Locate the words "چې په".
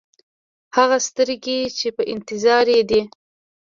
1.77-2.03